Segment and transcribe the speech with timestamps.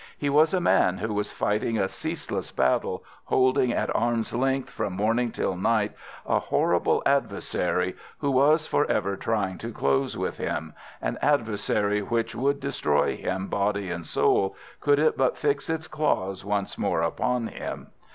[0.17, 4.93] He was a man who was fighting a ceaseless battle, holding at arm's length, from
[4.93, 5.91] morning till night,
[6.25, 12.59] a horrible adversary, who was for ever trying to close with him—an adversary which would
[12.59, 17.89] destroy him body and soul could it but fix its claws once more upon him.